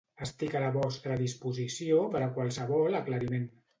[0.25, 3.47] Estic a la vostra disposició per a qualsevol aclariment.